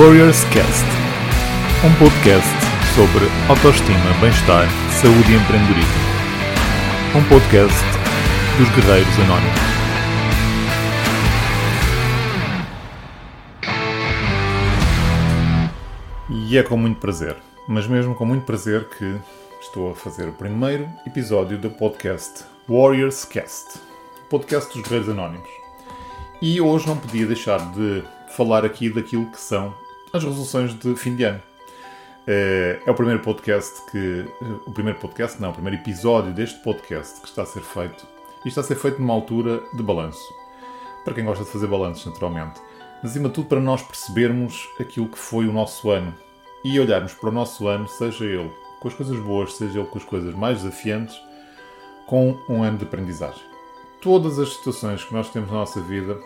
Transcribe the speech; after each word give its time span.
Warriors 0.00 0.44
Cast, 0.44 0.86
um 1.84 1.94
podcast 1.98 2.48
sobre 2.94 3.26
autoestima, 3.50 4.18
bem-estar, 4.18 4.66
saúde 4.92 5.30
e 5.30 5.36
empreendedorismo. 5.36 6.00
Um 7.14 7.28
podcast 7.28 7.84
dos 8.56 8.70
Guerreiros 8.70 9.14
Anónimos. 9.18 9.60
E 16.30 16.56
é 16.56 16.62
com 16.62 16.78
muito 16.78 16.98
prazer, 16.98 17.36
mas 17.68 17.86
mesmo 17.86 18.14
com 18.14 18.24
muito 18.24 18.46
prazer 18.46 18.88
que 18.88 19.20
estou 19.60 19.90
a 19.90 19.94
fazer 19.94 20.30
o 20.30 20.32
primeiro 20.32 20.88
episódio 21.06 21.58
do 21.58 21.68
podcast 21.68 22.44
Warriors 22.66 23.26
Cast, 23.26 23.78
podcast 24.30 24.72
dos 24.72 24.82
Guerreiros 24.82 25.10
Anónimos. 25.10 25.50
E 26.40 26.58
hoje 26.58 26.86
não 26.86 26.96
podia 26.96 27.26
deixar 27.26 27.58
de 27.72 28.02
falar 28.34 28.64
aqui 28.64 28.88
daquilo 28.88 29.26
que 29.26 29.38
são 29.38 29.74
as 30.12 30.24
resoluções 30.24 30.78
de 30.78 30.94
fim 30.96 31.14
de 31.14 31.24
ano. 31.24 31.40
É, 32.26 32.80
é 32.84 32.90
o 32.90 32.94
primeiro 32.94 33.20
podcast 33.20 33.90
que. 33.90 34.24
O 34.66 34.72
primeiro 34.72 34.98
podcast, 34.98 35.40
não, 35.40 35.50
o 35.50 35.52
primeiro 35.52 35.80
episódio 35.80 36.32
deste 36.32 36.58
podcast 36.60 37.20
que 37.20 37.28
está 37.28 37.42
a 37.42 37.46
ser 37.46 37.62
feito. 37.62 38.06
E 38.44 38.48
está 38.48 38.60
a 38.60 38.64
ser 38.64 38.76
feito 38.76 39.00
numa 39.00 39.14
altura 39.14 39.62
de 39.74 39.82
balanço. 39.82 40.22
Para 41.04 41.14
quem 41.14 41.24
gosta 41.24 41.44
de 41.44 41.50
fazer 41.50 41.66
balanços, 41.66 42.06
naturalmente. 42.06 42.60
Mas, 43.02 43.12
acima 43.12 43.28
de 43.28 43.34
tudo, 43.34 43.48
para 43.48 43.60
nós 43.60 43.82
percebermos 43.82 44.68
aquilo 44.78 45.08
que 45.08 45.18
foi 45.18 45.46
o 45.46 45.52
nosso 45.52 45.90
ano 45.90 46.14
e 46.62 46.78
olharmos 46.78 47.14
para 47.14 47.30
o 47.30 47.32
nosso 47.32 47.66
ano, 47.68 47.88
seja 47.88 48.24
ele 48.24 48.50
com 48.80 48.88
as 48.88 48.94
coisas 48.94 49.18
boas, 49.18 49.54
seja 49.54 49.78
ele 49.78 49.88
com 49.88 49.98
as 49.98 50.04
coisas 50.04 50.34
mais 50.34 50.62
desafiantes, 50.62 51.20
com 52.06 52.38
um 52.48 52.62
ano 52.62 52.78
de 52.78 52.84
aprendizagem. 52.84 53.42
Todas 54.00 54.38
as 54.38 54.54
situações 54.54 55.04
que 55.04 55.12
nós 55.12 55.30
temos 55.30 55.50
na 55.50 55.58
nossa 55.58 55.80
vida, 55.80 56.18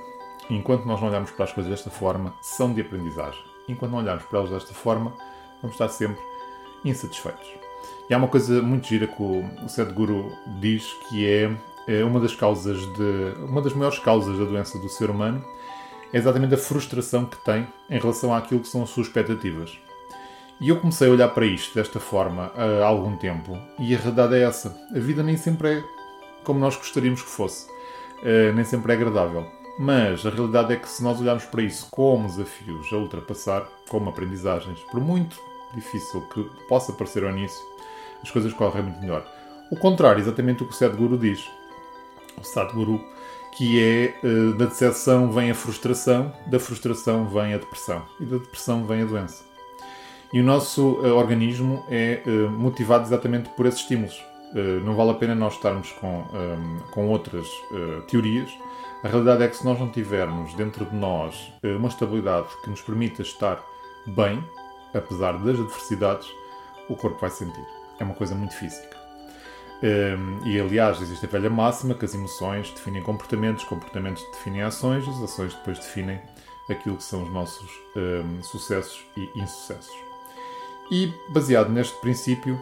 enquanto 0.49 0.85
nós 0.87 1.01
não 1.01 1.09
olharmos 1.09 1.31
para 1.33 1.45
as 1.45 1.53
coisas 1.53 1.71
desta 1.71 1.91
forma, 1.91 2.35
são 2.41 2.73
de 2.73 2.81
aprendizagem. 2.81 3.54
Enquanto 3.69 3.93
não 3.93 3.99
olharmos 3.99 4.25
para 4.25 4.39
elas 4.39 4.51
desta 4.51 4.75
forma, 4.75 5.13
vamos 5.61 5.75
estar 5.75 5.89
sempre 5.89 6.21
insatisfeitos. 6.85 7.49
E 8.09 8.15
há 8.15 8.19
uma 8.19 8.29
coisa 8.29 8.61
muito 8.61 8.87
gira 8.87 9.07
que 9.07 9.23
o 9.23 9.69
Sadhguru 9.69 10.31
diz 10.61 10.93
que 11.09 11.27
é, 11.27 11.51
é 11.89 12.05
uma 12.05 12.21
das 12.21 12.35
causas 12.35 12.79
de 12.95 13.35
uma 13.39 13.63
das 13.63 13.73
maiores 13.73 13.99
causas 13.99 14.39
da 14.39 14.45
doença 14.45 14.79
do 14.79 14.89
ser 14.89 15.11
humano 15.11 15.43
é 16.13 16.19
exatamente 16.19 16.55
a 16.55 16.59
frustração 16.59 17.25
que 17.25 17.37
tem 17.45 17.67
em 17.91 17.99
relação 17.99 18.33
àquilo 18.33 18.61
que 18.61 18.69
são 18.69 18.85
as 18.85 18.91
suas 18.91 19.09
expectativas. 19.09 19.77
E 20.61 20.69
eu 20.69 20.79
comecei 20.79 21.09
a 21.09 21.11
olhar 21.11 21.29
para 21.31 21.45
isto 21.45 21.75
desta 21.75 21.99
forma 21.99 22.53
há 22.55 22.85
algum 22.85 23.17
tempo, 23.17 23.59
e 23.81 23.93
a 23.95 23.99
realidade 23.99 24.37
é 24.37 24.43
essa: 24.43 24.77
a 24.95 24.99
vida 25.01 25.23
nem 25.23 25.37
sempre 25.37 25.79
é 25.79 25.85
como 26.45 26.61
nós 26.61 26.77
gostaríamos 26.77 27.23
que 27.23 27.29
fosse, 27.29 27.67
uh, 27.69 28.53
nem 28.55 28.65
sempre 28.65 28.93
é 28.93 28.95
agradável. 28.95 29.45
Mas 29.79 30.25
a 30.25 30.31
realidade 30.31 30.73
é 30.73 30.77
que 30.77 30.89
se 30.89 31.03
nós 31.03 31.21
olharmos 31.21 31.45
para 31.45 31.63
isso 31.63 31.89
como 31.91 32.29
desafios 32.29 32.93
a 32.93 32.97
ultrapassar, 32.97 33.67
como 33.89 34.09
aprendizagens, 34.09 34.79
por 34.91 35.01
muito 35.01 35.37
difícil 35.75 36.21
que 36.33 36.45
possa 36.69 36.93
parecer 36.93 37.25
ao 37.25 37.31
início, 37.31 37.61
as 38.23 38.31
coisas 38.31 38.53
correm 38.53 38.85
muito 38.85 39.01
melhor. 39.01 39.27
O 39.71 39.77
contrário, 39.77 40.21
exatamente 40.21 40.63
o 40.63 40.67
que 40.67 40.73
o 40.73 40.77
Sadhguru 40.77 41.19
diz. 41.19 41.45
O 42.41 42.45
Sadhguru, 42.45 43.05
que 43.57 43.83
é 43.83 44.15
uh, 44.23 44.55
da 44.55 44.67
decepção 44.67 45.33
vem 45.33 45.51
a 45.51 45.55
frustração, 45.55 46.33
da 46.47 46.61
frustração 46.61 47.27
vem 47.27 47.55
a 47.55 47.59
depressão 47.59 48.03
e 48.21 48.25
da 48.25 48.37
depressão 48.37 48.87
vem 48.87 49.03
a 49.03 49.05
doença. 49.05 49.45
E 50.33 50.41
o 50.41 50.45
nosso 50.45 51.01
uh, 51.01 51.15
organismo 51.15 51.85
é 51.89 52.23
uh, 52.27 52.51
motivado 52.51 53.05
exatamente 53.05 53.49
por 53.51 53.67
esses 53.67 53.81
estímulos. 53.81 54.23
Não 54.85 54.95
vale 54.95 55.11
a 55.11 55.15
pena 55.15 55.35
nós 55.35 55.55
estarmos 55.55 55.91
com, 55.93 56.21
um, 56.21 56.79
com 56.93 57.09
outras 57.09 57.49
teorias. 58.09 58.51
A 59.03 59.09
realidade 59.09 59.43
é 59.43 59.49
que 59.49 59.57
se 59.57 59.65
nós 59.65 59.79
não 59.79 59.91
tivermos 59.91 60.55
dentro 60.55 60.87
de 60.87 60.95
nós 60.95 61.53
uma 61.63 61.89
estabilidade 61.89 62.49
que 62.63 62.71
nos 62.71 62.81
permita 62.81 63.23
estar 63.23 63.63
bem, 64.07 64.43
apesar 64.95 65.33
das 65.39 65.59
adversidades, 65.59 66.29
o 66.89 66.97
corpo 66.97 67.21
vai 67.21 67.31
sentir. 67.31 67.67
É 67.99 68.05
uma 68.05 68.15
coisa 68.15 68.35
muito 68.35 68.55
física. 68.55 68.97
Um, 69.83 70.47
e 70.49 70.59
aliás, 70.59 71.01
existe 71.03 71.27
a 71.27 71.29
velha 71.29 71.51
máxima 71.51 71.95
que 71.95 72.05
as 72.05 72.15
emoções 72.15 72.71
definem 72.71 73.03
comportamentos, 73.03 73.65
comportamentos 73.65 74.23
definem 74.33 74.63
ações, 74.63 75.07
as 75.07 75.23
ações 75.23 75.55
depois 75.55 75.79
definem 75.79 76.21
aquilo 76.71 76.97
que 76.97 77.03
são 77.03 77.23
os 77.23 77.31
nossos 77.31 77.71
um, 77.95 78.43
sucessos 78.43 79.05
e 79.17 79.29
insucessos. 79.39 79.95
E 80.91 81.13
baseado 81.31 81.71
neste 81.71 81.99
princípio, 82.01 82.59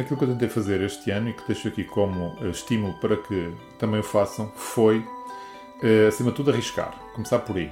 aquilo 0.00 0.16
que 0.16 0.24
eu 0.24 0.28
tentei 0.28 0.48
fazer 0.48 0.80
este 0.80 1.10
ano 1.10 1.28
e 1.28 1.32
que 1.32 1.46
deixo 1.46 1.68
aqui 1.68 1.84
como 1.84 2.28
uh, 2.40 2.50
estímulo 2.50 2.94
para 2.94 3.16
que 3.16 3.52
também 3.78 4.00
o 4.00 4.02
façam 4.02 4.50
foi, 4.54 4.98
uh, 4.98 6.08
acima 6.08 6.30
de 6.30 6.36
tudo, 6.36 6.50
arriscar. 6.50 6.94
Começar 7.14 7.40
por 7.40 7.56
aí. 7.56 7.70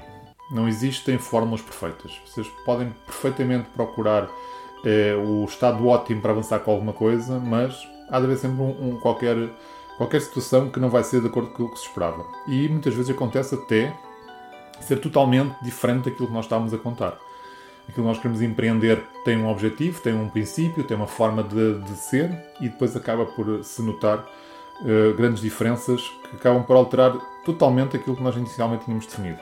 Não 0.50 0.68
existem 0.68 1.16
fórmulas 1.16 1.62
perfeitas. 1.62 2.20
Vocês 2.26 2.46
podem 2.64 2.90
perfeitamente 3.06 3.68
procurar 3.70 4.24
uh, 4.24 5.20
o 5.24 5.44
estado 5.44 5.86
ótimo 5.86 6.20
para 6.20 6.32
avançar 6.32 6.58
com 6.60 6.72
alguma 6.72 6.92
coisa, 6.92 7.38
mas 7.38 7.74
há 8.10 8.18
de 8.18 8.24
haver 8.26 8.36
sempre 8.36 8.60
um, 8.60 8.90
um, 8.90 9.00
qualquer, 9.00 9.36
qualquer 9.96 10.20
situação 10.20 10.68
que 10.68 10.80
não 10.80 10.90
vai 10.90 11.04
ser 11.04 11.20
de 11.20 11.28
acordo 11.28 11.50
com 11.50 11.64
o 11.64 11.70
que 11.70 11.78
se 11.78 11.86
esperava. 11.86 12.26
E 12.46 12.68
muitas 12.68 12.94
vezes 12.94 13.10
acontece 13.10 13.54
até 13.54 13.96
ser 14.80 14.98
totalmente 14.98 15.54
diferente 15.62 16.10
daquilo 16.10 16.28
que 16.28 16.34
nós 16.34 16.44
estávamos 16.44 16.74
a 16.74 16.78
contar. 16.78 17.18
Aquilo 17.90 18.06
que 18.06 18.08
nós 18.08 18.18
queremos 18.18 18.40
empreender 18.40 19.02
tem 19.24 19.36
um 19.36 19.48
objetivo, 19.48 20.00
tem 20.00 20.14
um 20.14 20.28
princípio, 20.28 20.84
tem 20.84 20.96
uma 20.96 21.08
forma 21.08 21.42
de, 21.42 21.80
de 21.80 21.96
ser 21.96 22.30
e 22.60 22.68
depois 22.68 22.94
acaba 22.94 23.26
por 23.26 23.64
se 23.64 23.82
notar 23.82 24.18
uh, 24.18 25.14
grandes 25.16 25.42
diferenças 25.42 26.00
que 26.30 26.36
acabam 26.36 26.62
por 26.62 26.76
alterar 26.76 27.18
totalmente 27.44 27.96
aquilo 27.96 28.14
que 28.14 28.22
nós 28.22 28.36
inicialmente 28.36 28.84
tínhamos 28.84 29.06
definido. 29.06 29.40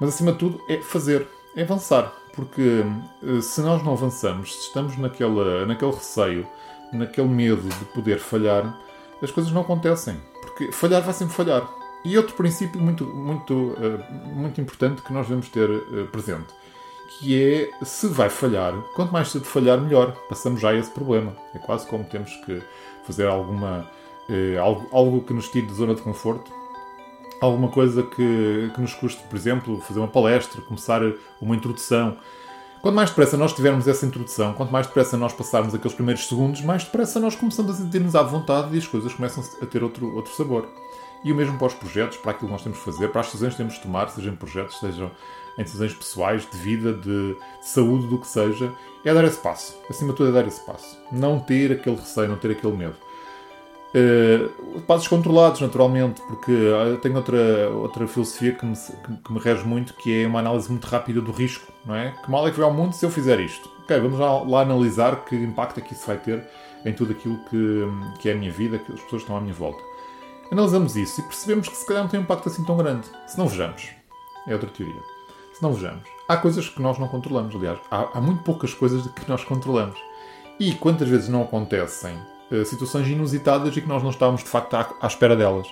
Mas 0.00 0.08
acima 0.08 0.32
de 0.32 0.38
tudo 0.38 0.58
é 0.70 0.78
fazer, 0.78 1.28
é 1.54 1.62
avançar, 1.62 2.10
porque 2.34 2.82
uh, 3.22 3.42
se 3.42 3.60
nós 3.60 3.84
não 3.84 3.92
avançamos, 3.92 4.54
se 4.54 4.68
estamos 4.68 4.96
naquela, 4.96 5.66
naquele 5.66 5.92
receio, 5.92 6.48
naquele 6.94 7.28
medo 7.28 7.68
de 7.68 7.84
poder 7.92 8.18
falhar, 8.18 8.74
as 9.20 9.30
coisas 9.30 9.52
não 9.52 9.60
acontecem. 9.60 10.16
Porque 10.40 10.72
falhar 10.72 11.02
vai 11.02 11.12
sempre 11.12 11.34
falhar. 11.34 11.68
E 12.06 12.16
outro 12.16 12.34
princípio 12.36 12.80
muito, 12.80 13.04
muito, 13.04 13.52
uh, 13.52 14.34
muito 14.34 14.62
importante 14.62 15.02
que 15.02 15.12
nós 15.12 15.26
devemos 15.26 15.50
ter 15.50 15.68
presente, 16.10 16.54
que 17.06 17.42
é 17.42 17.84
se 17.84 18.06
vai 18.08 18.28
falhar, 18.28 18.74
quanto 18.94 19.12
mais 19.12 19.30
cedo 19.30 19.44
falhar, 19.44 19.80
melhor. 19.80 20.12
Passamos 20.28 20.60
já 20.60 20.70
a 20.70 20.74
esse 20.74 20.90
problema. 20.90 21.36
É 21.54 21.58
quase 21.58 21.86
como 21.86 22.04
temos 22.04 22.34
que 22.44 22.62
fazer 23.04 23.26
alguma 23.26 23.88
uh, 24.28 24.60
algo, 24.60 24.86
algo 24.92 25.20
que 25.22 25.32
nos 25.32 25.48
tire 25.48 25.66
de 25.66 25.74
zona 25.74 25.94
de 25.94 26.02
conforto, 26.02 26.50
alguma 27.40 27.68
coisa 27.68 28.02
que, 28.02 28.70
que 28.74 28.80
nos 28.80 28.94
custe, 28.94 29.22
por 29.28 29.36
exemplo, 29.36 29.80
fazer 29.80 30.00
uma 30.00 30.08
palestra, 30.08 30.60
começar 30.62 31.02
uma 31.40 31.54
introdução. 31.54 32.16
Quanto 32.82 32.94
mais 32.94 33.10
depressa 33.10 33.36
nós 33.36 33.52
tivermos 33.52 33.88
essa 33.88 34.06
introdução, 34.06 34.52
quanto 34.52 34.70
mais 34.70 34.86
depressa 34.86 35.16
nós 35.16 35.32
passarmos 35.32 35.74
aqueles 35.74 35.94
primeiros 35.94 36.26
segundos, 36.28 36.60
mais 36.62 36.84
depressa 36.84 37.18
nós 37.18 37.34
começamos 37.34 37.72
a 37.72 37.74
sentir-nos 37.74 38.14
à 38.14 38.22
vontade 38.22 38.74
e 38.74 38.78
as 38.78 38.86
coisas 38.86 39.12
começam 39.12 39.42
a 39.60 39.66
ter 39.66 39.82
outro, 39.82 40.14
outro 40.14 40.32
sabor. 40.34 40.68
E 41.26 41.32
o 41.32 41.34
mesmo 41.34 41.58
para 41.58 41.66
os 41.66 41.74
projetos, 41.74 42.18
para 42.18 42.30
aquilo 42.30 42.46
que 42.46 42.52
nós 42.52 42.62
temos 42.62 42.78
de 42.78 42.84
fazer, 42.84 43.08
para 43.08 43.20
as 43.20 43.26
decisões 43.26 43.50
que 43.50 43.56
temos 43.56 43.74
de 43.74 43.80
tomar, 43.80 44.08
sejam 44.10 44.36
projetos, 44.36 44.78
sejam 44.78 45.10
em 45.58 45.62
decisões 45.64 45.92
pessoais, 45.92 46.48
de 46.48 46.56
vida, 46.56 46.92
de, 46.92 47.34
de 47.34 47.66
saúde, 47.66 48.06
do 48.06 48.20
que 48.20 48.28
seja, 48.28 48.72
é 49.04 49.12
dar 49.12 49.24
esse 49.24 49.38
passo. 49.38 49.76
Acima 49.90 50.12
de 50.12 50.18
tudo, 50.18 50.28
é 50.28 50.32
dar 50.32 50.46
esse 50.46 50.64
passo. 50.64 50.96
Não 51.10 51.40
ter 51.40 51.72
aquele 51.72 51.96
receio, 51.96 52.28
não 52.28 52.36
ter 52.36 52.52
aquele 52.52 52.76
medo. 52.76 52.94
Uh, 53.92 54.80
passos 54.82 55.08
controlados, 55.08 55.60
naturalmente, 55.60 56.22
porque 56.28 56.52
eu 56.52 56.96
tenho 56.98 57.16
outra, 57.16 57.70
outra 57.70 58.06
filosofia 58.06 58.52
que 58.52 58.64
me, 58.64 58.76
que 59.24 59.32
me 59.32 59.40
rege 59.40 59.64
muito, 59.64 59.94
que 59.94 60.22
é 60.22 60.28
uma 60.28 60.38
análise 60.38 60.70
muito 60.70 60.84
rápida 60.84 61.20
do 61.20 61.32
risco, 61.32 61.72
não 61.84 61.96
é? 61.96 62.14
Que 62.24 62.30
mal 62.30 62.46
é 62.46 62.52
que 62.52 62.56
vai 62.56 62.68
ao 62.68 62.72
mundo 62.72 62.92
se 62.92 63.04
eu 63.04 63.10
fizer 63.10 63.40
isto? 63.40 63.68
Ok, 63.82 63.98
vamos 63.98 64.20
lá, 64.20 64.42
lá, 64.42 64.60
analisar 64.60 65.24
que 65.24 65.34
impacto 65.34 65.80
é 65.80 65.82
que 65.82 65.92
isso 65.92 66.06
vai 66.06 66.18
ter 66.18 66.44
em 66.84 66.92
tudo 66.92 67.10
aquilo 67.10 67.36
que, 67.50 68.18
que 68.20 68.28
é 68.28 68.32
a 68.32 68.36
minha 68.36 68.52
vida, 68.52 68.78
que 68.78 68.92
as 68.92 69.00
pessoas 69.00 69.22
estão 69.22 69.36
à 69.36 69.40
minha 69.40 69.54
volta. 69.54 69.95
Analisamos 70.50 70.96
isso 70.96 71.20
e 71.20 71.24
percebemos 71.24 71.68
que 71.68 71.76
se 71.76 71.86
calhar 71.86 72.02
não 72.02 72.08
tem 72.08 72.20
um 72.20 72.22
impacto 72.22 72.48
assim 72.48 72.64
tão 72.64 72.76
grande. 72.76 73.06
Se 73.26 73.36
não 73.36 73.48
vejamos. 73.48 73.88
É 74.46 74.52
outra 74.52 74.70
teoria. 74.70 75.00
Se 75.52 75.62
não 75.62 75.72
vejamos. 75.72 76.02
Há 76.28 76.36
coisas 76.36 76.68
que 76.68 76.80
nós 76.80 76.98
não 76.98 77.08
controlamos, 77.08 77.54
aliás. 77.54 77.78
Há, 77.90 78.18
há 78.18 78.20
muito 78.20 78.42
poucas 78.42 78.72
coisas 78.72 79.06
que 79.06 79.28
nós 79.28 79.42
controlamos. 79.44 79.98
E 80.58 80.74
quantas 80.74 81.08
vezes 81.08 81.28
não 81.28 81.42
acontecem 81.42 82.16
uh, 82.50 82.64
situações 82.64 83.08
inusitadas 83.08 83.76
e 83.76 83.80
que 83.80 83.88
nós 83.88 84.02
não 84.02 84.10
estávamos 84.10 84.42
de 84.42 84.48
facto 84.48 84.74
à, 84.74 84.88
à, 85.00 85.06
espera 85.06 85.34
delas. 85.34 85.66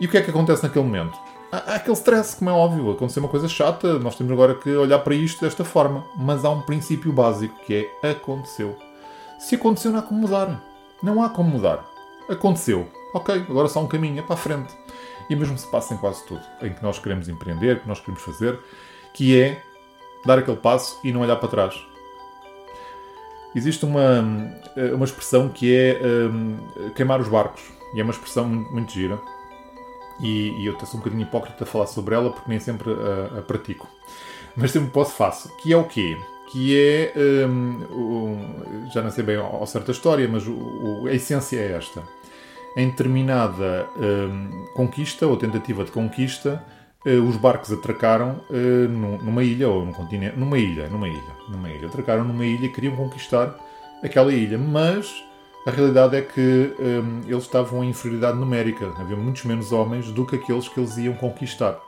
E 0.00 0.06
o 0.06 0.08
que 0.08 0.18
é 0.18 0.22
que 0.22 0.30
acontece 0.30 0.62
naquele 0.62 0.84
momento? 0.84 1.18
Há, 1.50 1.72
há 1.72 1.74
aquele 1.76 1.96
stress, 1.96 2.36
como 2.36 2.50
é 2.50 2.52
óbvio. 2.52 2.90
Aconteceu 2.90 3.22
uma 3.22 3.28
coisa 3.28 3.48
chata, 3.48 3.98
nós 3.98 4.16
temos 4.16 4.32
agora 4.32 4.54
que 4.54 4.70
olhar 4.70 5.00
para 5.00 5.14
isto 5.14 5.40
desta 5.40 5.64
forma. 5.64 6.04
Mas 6.16 6.44
há 6.44 6.50
um 6.50 6.62
princípio 6.62 7.12
básico 7.12 7.58
que 7.64 7.90
é 8.02 8.10
aconteceu. 8.10 8.76
Se 9.38 9.56
aconteceu, 9.56 9.90
não 9.90 9.98
há 9.98 10.02
como 10.02 10.20
mudar. 10.20 10.62
Não 11.02 11.22
há 11.22 11.28
como 11.28 11.50
mudar. 11.50 11.84
Aconteceu 12.28 12.88
ok, 13.16 13.46
agora 13.48 13.68
só 13.68 13.82
um 13.82 13.86
caminho, 13.86 14.18
é 14.18 14.22
para 14.22 14.34
a 14.34 14.38
frente. 14.38 14.74
E 15.28 15.34
mesmo 15.34 15.58
se 15.58 15.66
passa 15.66 15.94
em 15.94 15.96
quase 15.96 16.24
tudo, 16.26 16.42
em 16.62 16.72
que 16.72 16.82
nós 16.82 16.98
queremos 16.98 17.28
empreender, 17.28 17.80
que 17.80 17.88
nós 17.88 17.98
queremos 17.98 18.22
fazer, 18.22 18.58
que 19.12 19.40
é 19.40 19.60
dar 20.24 20.38
aquele 20.38 20.56
passo 20.56 20.98
e 21.02 21.12
não 21.12 21.22
olhar 21.22 21.36
para 21.36 21.48
trás. 21.48 21.74
Existe 23.54 23.84
uma, 23.84 24.54
eh, 24.76 24.92
uma 24.92 25.04
expressão 25.04 25.48
que 25.48 25.74
é 25.74 25.98
um, 26.30 26.58
queimar 26.94 27.20
os 27.20 27.28
barcos, 27.28 27.62
e 27.94 28.00
é 28.00 28.02
uma 28.02 28.12
expressão 28.12 28.46
muito, 28.46 28.92
gira. 28.92 29.18
E, 30.20 30.50
e 30.60 30.66
eu 30.66 30.74
estou 30.74 30.88
um 30.94 30.98
bocadinho 30.98 31.22
hipócrita 31.22 31.64
a 31.64 31.66
falar 31.66 31.86
sobre 31.86 32.14
ela 32.14 32.30
porque 32.30 32.48
nem 32.48 32.58
sempre 32.60 32.90
a, 32.90 33.38
a 33.38 33.42
pratico. 33.42 33.88
mas 34.56 34.70
sempre 34.70 34.90
posso 34.90 35.12
faço. 35.12 35.54
Que 35.56 35.72
é 35.72 35.76
o 35.76 35.84
quê? 35.84 36.16
Que 36.50 36.78
é. 36.78 37.12
Um, 37.16 37.86
um, 37.92 38.90
já 38.92 39.02
não 39.02 39.10
sei 39.10 39.24
bem 39.24 39.36
ao 39.36 39.66
certo 39.66 39.90
a 39.90 39.92
história, 39.92 40.28
mas 40.28 40.46
o, 40.46 41.06
a 41.06 41.12
essência 41.12 41.58
é 41.58 41.72
esta. 41.72 42.02
Em 42.76 42.90
determinada 42.90 43.88
um, 43.96 44.66
conquista 44.74 45.26
ou 45.26 45.34
tentativa 45.38 45.82
de 45.82 45.90
conquista, 45.90 46.62
uh, 47.06 47.22
os 47.26 47.34
barcos 47.38 47.72
atracaram 47.72 48.44
uh, 48.50 48.88
numa 49.24 49.42
ilha 49.42 49.66
ou 49.66 49.82
num 49.82 49.94
continente. 49.94 50.38
Numa 50.38 50.58
ilha, 50.58 50.86
numa 50.90 51.08
ilha, 51.08 51.36
numa 51.48 51.70
ilha. 51.70 51.86
Atracaram 51.86 52.22
numa 52.22 52.44
ilha 52.44 52.66
e 52.66 52.68
queriam 52.68 52.94
conquistar 52.94 53.58
aquela 54.04 54.30
ilha, 54.30 54.58
mas 54.58 55.24
a 55.66 55.70
realidade 55.70 56.16
é 56.16 56.20
que 56.20 56.74
um, 56.78 57.22
eles 57.26 57.44
estavam 57.44 57.82
em 57.82 57.88
inferioridade 57.88 58.36
numérica. 58.36 58.92
Havia 58.98 59.16
muitos 59.16 59.46
menos 59.46 59.72
homens 59.72 60.12
do 60.12 60.26
que 60.26 60.36
aqueles 60.36 60.68
que 60.68 60.78
eles 60.78 60.98
iam 60.98 61.14
conquistar. 61.14 61.80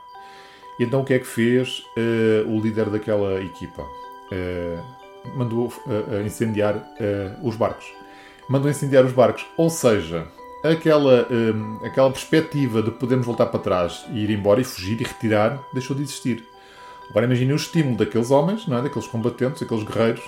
Então 0.79 1.01
o 1.01 1.05
que 1.05 1.13
é 1.13 1.19
que 1.19 1.27
fez 1.27 1.83
uh, 1.97 2.49
o 2.49 2.59
líder 2.59 2.89
daquela 2.89 3.39
equipa? 3.43 3.85
Mandou 5.35 5.71
incendiar 6.25 6.75
os 7.43 7.55
barcos. 7.55 7.85
Mandou 8.47 8.69
incendiar 8.69 9.03
os 9.03 9.11
barcos. 9.11 9.45
Ou 9.57 9.69
seja, 9.69 10.27
aquela, 10.63 11.27
um, 11.31 11.85
aquela 11.85 12.11
perspectiva 12.11 12.81
de 12.81 12.91
podermos 12.91 13.25
voltar 13.25 13.47
para 13.47 13.59
trás 13.59 14.05
e 14.11 14.19
ir 14.19 14.29
embora 14.29 14.61
e 14.61 14.63
fugir 14.63 14.99
e 14.99 15.03
retirar 15.03 15.59
deixou 15.73 15.95
de 15.95 16.03
existir. 16.03 16.43
Agora 17.09 17.25
imagine 17.25 17.53
o 17.53 17.55
estímulo 17.55 17.97
daqueles 17.97 18.29
homens, 18.29 18.67
não 18.67 18.77
é? 18.77 18.81
daqueles 18.83 19.07
combatentes, 19.07 19.61
daqueles 19.61 19.83
guerreiros, 19.83 20.23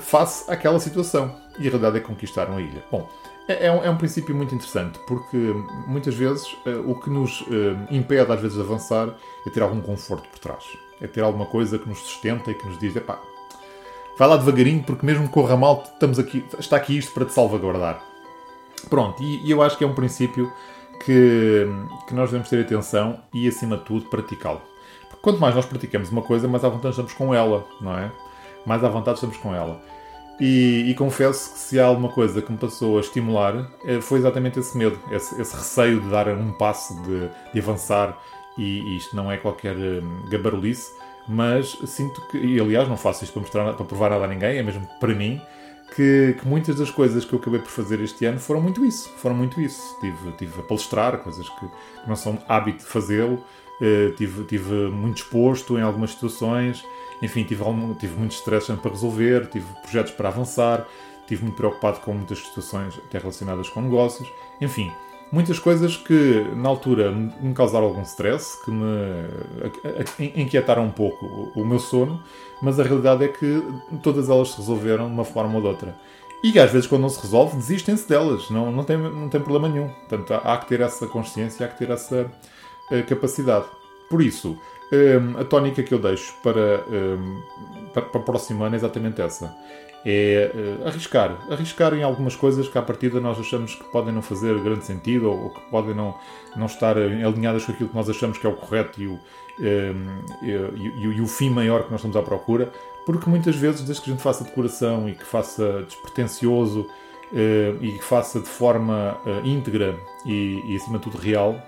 face 0.00 0.50
àquela 0.50 0.80
situação. 0.80 1.36
E 1.58 1.66
a 1.66 1.70
realidade 1.70 1.98
é 1.98 2.00
que 2.00 2.06
conquistaram 2.06 2.56
a 2.56 2.60
ilha. 2.60 2.82
Bom, 2.90 3.06
é, 3.50 3.66
é, 3.66 3.72
um, 3.72 3.82
é 3.82 3.90
um, 3.90 3.96
princípio 3.96 4.34
muito 4.34 4.54
interessante, 4.54 4.98
porque 5.08 5.36
muitas 5.86 6.14
vezes 6.14 6.52
uh, 6.64 6.88
o 6.88 6.94
que 6.94 7.10
nos 7.10 7.40
uh, 7.42 7.46
impede 7.90 8.30
às 8.30 8.40
vezes 8.40 8.56
de 8.56 8.62
avançar 8.62 9.12
é 9.44 9.50
ter 9.50 9.60
algum 9.60 9.80
conforto 9.80 10.28
por 10.28 10.38
trás. 10.38 10.64
É 11.00 11.08
ter 11.08 11.22
alguma 11.22 11.46
coisa 11.46 11.76
que 11.76 11.88
nos 11.88 11.98
sustenta 11.98 12.50
e 12.50 12.54
que 12.54 12.64
nos 12.64 12.78
diz, 12.78 12.94
epá, 12.94 13.18
vai 14.16 14.28
lá 14.28 14.36
devagarinho, 14.36 14.84
porque 14.84 15.04
mesmo 15.04 15.26
que 15.26 15.32
corra 15.32 15.56
mal, 15.56 15.82
estamos 15.84 16.18
aqui, 16.18 16.44
está 16.58 16.76
aqui 16.76 16.96
isto 16.96 17.12
para 17.12 17.24
te 17.24 17.32
salvaguardar. 17.32 18.09
Pronto, 18.88 19.22
e, 19.22 19.50
eu 19.50 19.62
acho 19.62 19.76
que 19.76 19.84
é 19.84 19.86
um 19.86 19.94
princípio 19.94 20.52
que, 21.04 21.66
que 22.06 22.14
nós 22.14 22.30
devemos 22.30 22.48
ter 22.48 22.60
atenção 22.60 23.20
e, 23.32 23.48
acima 23.48 23.76
de 23.76 23.84
tudo, 23.84 24.06
praticá-lo. 24.06 24.60
Porque 25.08 25.22
quanto 25.22 25.40
mais 25.40 25.54
nós 25.54 25.66
praticamos 25.66 26.10
uma 26.10 26.22
coisa, 26.22 26.48
mais 26.48 26.64
à 26.64 26.68
vontade 26.68 26.90
estamos 26.90 27.12
com 27.12 27.34
ela, 27.34 27.66
não 27.80 27.96
é? 27.96 28.10
Mais 28.64 28.84
à 28.84 28.88
vontade 28.88 29.16
estamos 29.16 29.36
com 29.36 29.54
ela. 29.54 29.80
E, 30.40 30.90
e, 30.90 30.94
confesso 30.94 31.52
que 31.52 31.58
se 31.58 31.78
há 31.78 31.84
alguma 31.84 32.08
coisa 32.08 32.40
que 32.40 32.50
me 32.50 32.56
passou 32.56 32.96
a 32.96 33.00
estimular 33.00 33.70
eh, 33.84 34.00
foi 34.00 34.18
exatamente 34.18 34.58
esse 34.58 34.76
medo, 34.76 34.98
esse, 35.10 35.38
esse 35.38 35.54
receio 35.54 36.00
de 36.00 36.08
dar 36.08 36.28
um 36.28 36.50
passo, 36.52 36.94
de, 37.02 37.28
de 37.52 37.60
avançar. 37.60 38.18
E, 38.56 38.80
e, 38.80 38.96
isto 38.96 39.14
não 39.14 39.30
é 39.30 39.36
qualquer 39.36 39.76
um, 39.76 40.28
gabarulice, 40.30 40.90
mas 41.28 41.78
sinto 41.86 42.20
que, 42.28 42.38
e 42.38 42.58
aliás 42.58 42.88
não 42.88 42.96
faço 42.96 43.22
isto 43.22 43.34
para, 43.34 43.42
mostrar, 43.42 43.72
para 43.74 43.84
provar 43.84 44.10
nada 44.10 44.24
a 44.24 44.28
ninguém, 44.28 44.58
é 44.58 44.62
mesmo 44.62 44.86
para 44.98 45.14
mim, 45.14 45.40
que, 45.94 46.36
que, 46.40 46.46
muitas 46.46 46.76
das 46.76 46.90
coisas 46.90 47.24
que 47.24 47.32
eu 47.32 47.38
acabei 47.38 47.60
por 47.60 47.70
fazer 47.70 48.00
este 48.00 48.24
ano 48.24 48.38
foram 48.38 48.60
muito 48.60 48.84
isso. 48.84 49.08
Foram 49.18 49.36
muito 49.36 49.60
isso. 49.60 49.96
Tive, 50.00 50.32
tive 50.32 50.60
a 50.60 50.62
palestrar, 50.62 51.18
coisas 51.18 51.48
que, 51.48 51.66
não 52.06 52.16
são 52.16 52.38
hábito 52.48 52.78
de 52.78 52.84
fazê-lo. 52.84 53.44
Uh, 53.80 54.14
tive, 54.16 54.44
tive 54.44 54.74
muito 54.90 55.18
exposto 55.18 55.78
em 55.78 55.80
algumas 55.80 56.10
situações 56.10 56.84
enfim, 57.22 57.44
tive, 57.44 57.62
tive 57.98 58.18
muito 58.18 58.32
stress 58.32 58.72
para 58.72 58.90
resolver, 58.90 59.46
tive 59.48 59.66
projetos 59.82 60.12
para 60.12 60.28
avançar, 60.28 60.86
estive 61.20 61.42
muito 61.42 61.56
preocupado 61.56 62.00
com 62.00 62.14
muitas 62.14 62.38
situações 62.38 62.98
até 62.98 63.18
relacionadas 63.18 63.68
com 63.68 63.82
negócios, 63.82 64.28
enfim, 64.60 64.90
muitas 65.32 65.58
coisas 65.58 65.96
que 65.96 66.46
na 66.56 66.68
altura 66.68 67.10
me 67.12 67.54
causaram 67.54 67.86
algum 67.86 68.02
stress, 68.02 68.62
que 68.64 68.70
me 68.70 70.32
inquietaram 70.36 70.84
um 70.84 70.90
pouco 70.90 71.52
o 71.54 71.64
meu 71.64 71.78
sono, 71.78 72.22
mas 72.62 72.78
a 72.78 72.82
realidade 72.82 73.24
é 73.24 73.28
que 73.28 73.62
todas 74.02 74.28
elas 74.28 74.50
se 74.50 74.58
resolveram 74.58 75.06
de 75.06 75.12
uma 75.12 75.24
forma 75.24 75.54
ou 75.54 75.60
de 75.60 75.68
outra. 75.68 75.96
E 76.42 76.58
às 76.58 76.70
vezes, 76.70 76.86
quando 76.86 77.02
não 77.02 77.08
se 77.10 77.20
resolve, 77.20 77.56
desistem-se 77.56 78.08
delas, 78.08 78.48
não, 78.48 78.72
não, 78.72 78.82
tem, 78.82 78.96
não 78.96 79.28
tem 79.28 79.40
problema 79.40 79.68
nenhum. 79.68 79.88
Portanto, 79.88 80.32
há, 80.42 80.56
que 80.56 80.68
ter 80.68 80.80
essa 80.80 81.06
consciência, 81.06 81.66
há 81.66 81.68
que 81.68 81.78
ter 81.78 81.90
essa 81.90 82.30
uh, 82.90 83.06
capacidade. 83.06 83.66
Por 84.08 84.22
isso, 84.22 84.58
um, 84.90 85.38
a 85.38 85.44
tónica 85.44 85.82
que 85.82 85.92
eu 85.92 85.98
deixo 85.98 86.34
para, 86.42 86.82
um, 86.88 87.42
para, 87.92 88.02
para, 88.02 88.20
o 88.20 88.24
próximo 88.24 88.64
ano 88.64 88.74
é 88.74 88.78
exatamente 88.78 89.20
essa. 89.20 89.54
É 90.04 90.50
uh, 90.54 90.88
arriscar. 90.88 91.36
Arriscar 91.50 91.92
em 91.94 92.02
algumas 92.02 92.34
coisas 92.34 92.68
que 92.68 92.78
à 92.78 92.82
partida 92.82 93.20
nós 93.20 93.38
achamos 93.38 93.74
que 93.74 93.84
podem 93.84 94.14
não 94.14 94.22
fazer 94.22 94.58
grande 94.60 94.84
sentido 94.84 95.30
ou, 95.30 95.44
ou 95.44 95.50
que 95.50 95.60
podem 95.70 95.94
não, 95.94 96.14
não 96.56 96.66
estar 96.66 96.96
alinhadas 96.96 97.64
com 97.64 97.72
aquilo 97.72 97.90
que 97.90 97.94
nós 97.94 98.08
achamos 98.08 98.38
que 98.38 98.46
é 98.46 98.50
o 98.50 98.54
correto 98.54 99.00
e 99.00 99.06
o, 99.06 99.12
um, 99.12 100.24
e, 100.42 100.50
e, 100.50 101.16
e, 101.16 101.20
o 101.20 101.26
fim 101.26 101.50
maior 101.50 101.84
que 101.84 101.90
nós 101.90 102.00
estamos 102.00 102.16
à 102.16 102.22
procura. 102.22 102.72
Porque 103.04 103.28
muitas 103.28 103.56
vezes, 103.56 103.82
desde 103.82 104.02
que 104.02 104.10
a 104.10 104.12
gente 104.14 104.22
faça 104.22 104.44
de 104.44 104.52
coração 104.52 105.08
e 105.08 105.14
que 105.14 105.24
faça 105.24 105.82
despretensioso 105.82 106.80
uh, 106.80 107.84
e 107.84 107.98
que 107.98 108.04
faça 108.04 108.40
de 108.40 108.48
forma 108.48 109.18
uh, 109.26 109.46
íntegra 109.46 109.98
e, 110.24 110.62
e 110.66 110.76
acima 110.76 110.98
de 110.98 111.04
tudo 111.04 111.18
real, 111.18 111.60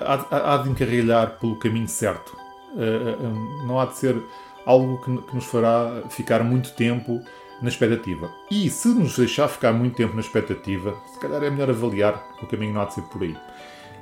há, 0.00 0.54
há 0.54 0.56
de 0.58 0.70
encarrilhar 0.70 1.38
pelo 1.38 1.56
caminho 1.56 1.88
certo. 1.88 2.44
Eh, 2.76 2.82
eh, 2.82 3.16
eh, 3.20 3.66
não 3.66 3.78
há 3.78 3.86
de 3.86 3.96
ser 3.96 4.16
algo 4.66 4.98
que, 5.02 5.34
nos 5.34 5.44
fará 5.44 6.02
ficar 6.08 6.42
muito 6.42 6.72
tempo 6.72 7.20
na 7.62 7.68
expectativa. 7.68 8.30
E 8.50 8.68
se 8.68 8.88
nos 8.88 9.16
deixar 9.16 9.48
ficar 9.48 9.72
muito 9.72 9.96
tempo 9.96 10.14
na 10.14 10.20
expectativa, 10.20 10.96
se 11.12 11.18
calhar 11.18 11.42
é 11.42 11.50
melhor 11.50 11.70
avaliar 11.70 12.22
que 12.38 12.44
o 12.44 12.48
caminho 12.48 12.74
não 12.74 12.82
há 12.82 12.84
de 12.86 12.94
ser 12.94 13.02
por 13.02 13.22
aí. 13.22 13.36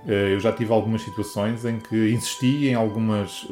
Eu 0.04 0.40
já 0.40 0.52
tive 0.52 0.72
algumas 0.72 1.02
situações 1.02 1.64
em 1.64 1.78
que 1.78 2.10
insisti 2.10 2.66
em 2.66 2.74
algumas, 2.74 3.46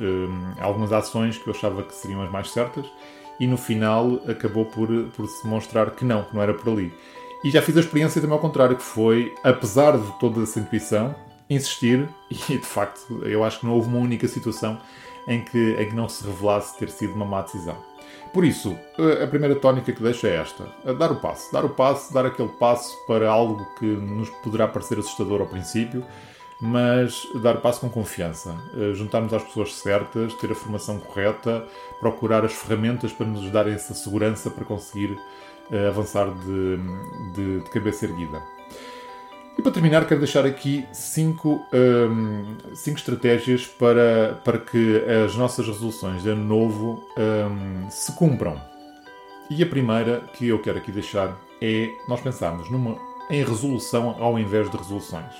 algumas 0.60 0.92
ações 0.92 1.38
que 1.38 1.46
eu 1.46 1.54
achava 1.54 1.84
que 1.84 1.94
seriam 1.94 2.22
as 2.22 2.30
mais 2.30 2.50
certas 2.50 2.86
e 3.38 3.46
no 3.46 3.56
final 3.56 4.20
acabou 4.28 4.66
por, 4.66 4.88
por 5.16 5.26
se 5.28 5.46
mostrar 5.46 5.92
que 5.92 6.04
não, 6.04 6.24
que 6.24 6.34
não 6.34 6.42
era 6.42 6.52
por 6.52 6.72
ali. 6.72 6.92
E 7.42 7.50
já 7.50 7.62
fiz 7.62 7.76
a 7.76 7.80
experiência 7.80 8.20
também 8.20 8.34
ao 8.34 8.40
contrário, 8.40 8.76
que 8.76 8.82
foi, 8.82 9.34
apesar 9.42 9.96
de 9.96 10.18
toda 10.18 10.42
essa 10.42 10.60
intuição, 10.60 11.14
insistir 11.48 12.08
e 12.30 12.58
de 12.58 12.66
facto 12.66 13.24
eu 13.24 13.42
acho 13.42 13.60
que 13.60 13.66
não 13.66 13.74
houve 13.74 13.88
uma 13.88 13.98
única 13.98 14.28
situação 14.28 14.78
em 15.26 15.42
que, 15.42 15.74
em 15.78 15.88
que 15.88 15.94
não 15.94 16.08
se 16.08 16.24
revelasse 16.26 16.78
ter 16.78 16.90
sido 16.90 17.14
uma 17.14 17.24
má 17.24 17.42
decisão. 17.42 17.76
Por 18.32 18.44
isso, 18.44 18.78
a 19.22 19.26
primeira 19.26 19.56
tónica 19.56 19.92
que 19.92 20.02
deixo 20.02 20.26
é 20.26 20.36
esta: 20.36 20.64
dar 20.98 21.10
o 21.10 21.16
passo. 21.16 21.52
Dar 21.52 21.64
o 21.64 21.70
passo, 21.70 22.12
dar 22.12 22.26
aquele 22.26 22.48
passo 22.48 22.96
para 23.06 23.28
algo 23.28 23.66
que 23.78 23.86
nos 23.86 24.30
poderá 24.30 24.68
parecer 24.68 24.98
assustador 24.98 25.40
ao 25.40 25.46
princípio, 25.48 26.04
mas 26.60 27.26
dar 27.42 27.56
o 27.56 27.60
passo 27.60 27.80
com 27.80 27.90
confiança. 27.90 28.54
Juntarmos 28.94 29.34
às 29.34 29.42
pessoas 29.42 29.74
certas, 29.74 30.34
ter 30.34 30.52
a 30.52 30.54
formação 30.54 30.98
correta, 31.00 31.66
procurar 31.98 32.44
as 32.44 32.52
ferramentas 32.52 33.12
para 33.12 33.26
nos 33.26 33.50
dar 33.50 33.66
essa 33.66 33.94
segurança 33.94 34.48
para 34.48 34.64
conseguir 34.64 35.18
eh, 35.72 35.88
avançar 35.88 36.26
de, 36.30 36.76
de, 37.32 37.60
de 37.60 37.70
cabeça 37.70 38.04
erguida. 38.04 38.42
E 39.60 39.62
para 39.62 39.72
terminar, 39.72 40.06
quero 40.06 40.20
deixar 40.20 40.46
aqui 40.46 40.86
cinco, 40.90 41.62
um, 41.70 42.74
cinco 42.74 42.96
estratégias 42.96 43.66
para, 43.66 44.40
para 44.42 44.58
que 44.58 45.04
as 45.22 45.36
nossas 45.36 45.66
resoluções 45.66 46.22
de 46.22 46.30
ano 46.30 46.42
novo 46.42 47.06
um, 47.14 47.90
se 47.90 48.10
cumpram. 48.12 48.58
E 49.50 49.62
a 49.62 49.66
primeira 49.66 50.22
que 50.32 50.48
eu 50.48 50.58
quero 50.62 50.78
aqui 50.78 50.90
deixar 50.90 51.38
é 51.60 51.90
nós 52.08 52.22
pensarmos 52.22 52.70
numa, 52.70 52.96
em 53.28 53.44
resolução 53.44 54.16
ao 54.18 54.38
invés 54.38 54.70
de 54.70 54.78
resoluções. 54.78 55.34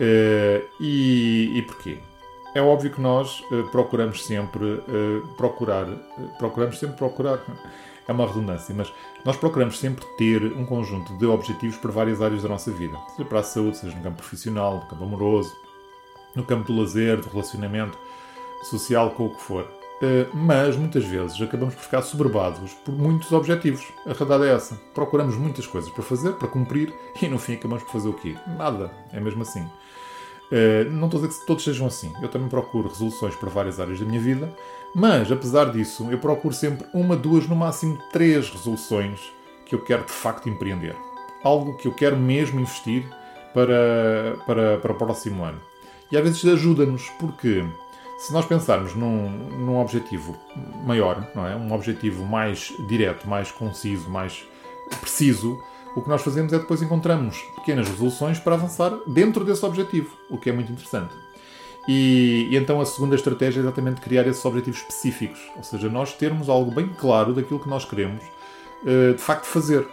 Uh, 0.00 0.64
e, 0.80 1.52
e 1.58 1.62
porquê? 1.66 1.98
É 2.54 2.62
óbvio 2.62 2.90
que 2.90 3.00
nós 3.02 3.40
uh, 3.50 3.64
procuramos 3.70 4.24
sempre 4.24 4.64
uh, 4.64 5.28
procurar, 5.36 5.84
procuramos 6.38 6.78
sempre 6.78 6.96
procurar 6.96 7.40
é 8.06 8.12
uma 8.12 8.26
redundância, 8.26 8.74
mas 8.74 8.92
nós 9.24 9.36
procuramos 9.36 9.78
sempre 9.78 10.04
ter 10.16 10.44
um 10.52 10.64
conjunto 10.64 11.12
de 11.16 11.26
objetivos 11.26 11.76
para 11.76 11.90
várias 11.90 12.20
áreas 12.20 12.42
da 12.42 12.48
nossa 12.48 12.70
vida, 12.70 12.98
seja 13.16 13.28
para 13.28 13.40
a 13.40 13.42
saúde, 13.42 13.76
seja 13.76 13.96
no 13.96 14.02
campo 14.02 14.16
profissional, 14.16 14.76
no 14.76 14.86
campo 14.86 15.04
amoroso, 15.04 15.52
no 16.34 16.44
campo 16.44 16.72
do 16.72 16.80
lazer, 16.80 17.20
do 17.20 17.28
relacionamento 17.28 17.98
social, 18.64 19.10
com 19.10 19.26
o 19.26 19.30
que 19.30 19.40
for. 19.40 19.66
Eh, 20.02 20.26
mas 20.34 20.76
muitas 20.76 21.04
vezes 21.04 21.40
acabamos 21.40 21.76
por 21.76 21.82
ficar 21.82 22.02
soberbados 22.02 22.74
por 22.84 22.92
muitos 22.92 23.30
objetivos. 23.30 23.86
A 24.04 24.12
realidade 24.12 24.44
é 24.50 24.54
essa. 24.54 24.74
Procuramos 24.92 25.36
muitas 25.36 25.64
coisas 25.64 25.90
para 25.90 26.02
fazer, 26.02 26.32
para 26.32 26.48
cumprir, 26.48 26.92
e 27.20 27.28
no 27.28 27.38
fim 27.38 27.54
acabamos 27.54 27.84
por 27.84 27.92
fazer 27.92 28.08
o 28.08 28.14
quê? 28.14 28.34
Nada. 28.58 28.90
É 29.12 29.20
mesmo 29.20 29.42
assim. 29.42 29.64
Eh, 30.54 30.84
não 30.90 31.06
estou 31.06 31.18
a 31.18 31.26
dizer 31.26 31.40
que 31.40 31.46
todos 31.46 31.64
sejam 31.64 31.86
assim. 31.86 32.12
Eu 32.20 32.28
também 32.28 32.46
procuro 32.46 32.86
resoluções 32.86 33.34
para 33.34 33.48
várias 33.48 33.80
áreas 33.80 33.98
da 33.98 34.04
minha 34.04 34.20
vida, 34.20 34.54
mas, 34.94 35.32
apesar 35.32 35.72
disso, 35.72 36.06
eu 36.10 36.18
procuro 36.18 36.54
sempre 36.54 36.86
uma, 36.92 37.16
duas, 37.16 37.48
no 37.48 37.56
máximo 37.56 37.98
três 38.12 38.50
resoluções 38.50 39.32
que 39.64 39.74
eu 39.74 39.82
quero 39.82 40.04
de 40.04 40.12
facto 40.12 40.50
empreender. 40.50 40.94
Algo 41.42 41.78
que 41.78 41.88
eu 41.88 41.94
quero 41.94 42.18
mesmo 42.18 42.60
investir 42.60 43.08
para, 43.54 44.36
para, 44.46 44.78
para 44.78 44.92
o 44.92 44.94
próximo 44.94 45.42
ano. 45.42 45.60
E 46.10 46.16
às 46.18 46.22
vezes 46.22 46.44
ajuda-nos, 46.44 47.08
porque 47.18 47.64
se 48.18 48.30
nós 48.34 48.44
pensarmos 48.44 48.94
num, 48.94 49.30
num 49.30 49.78
objetivo 49.78 50.36
maior, 50.84 51.26
não 51.34 51.46
é? 51.46 51.56
um 51.56 51.72
objetivo 51.72 52.26
mais 52.26 52.74
direto, 52.86 53.26
mais 53.26 53.50
conciso, 53.50 54.10
mais 54.10 54.46
preciso, 55.00 55.58
o 55.94 56.02
que 56.02 56.08
nós 56.08 56.22
fazemos 56.22 56.52
é 56.52 56.58
depois 56.58 56.82
encontramos 56.82 57.38
pequenas 57.56 57.88
resoluções 57.88 58.38
para 58.38 58.54
avançar 58.54 58.92
dentro 59.06 59.44
desse 59.44 59.64
objetivo, 59.64 60.16
o 60.30 60.38
que 60.38 60.50
é 60.50 60.52
muito 60.52 60.72
interessante. 60.72 61.14
E, 61.88 62.48
e, 62.50 62.56
então 62.56 62.80
a 62.80 62.86
segunda 62.86 63.16
estratégia 63.16 63.60
é 63.60 63.62
exatamente 63.62 64.00
criar 64.00 64.26
esses 64.26 64.44
objetivos 64.44 64.80
específicos, 64.80 65.40
ou 65.56 65.62
seja, 65.62 65.88
nós 65.88 66.12
termos 66.12 66.48
algo 66.48 66.70
bem 66.70 66.88
claro 66.88 67.34
daquilo 67.34 67.58
que 67.58 67.68
nós 67.68 67.84
queremos 67.84 68.22
uh, 68.82 69.14
de 69.14 69.22
facto 69.22 69.46
fazer. 69.46 69.86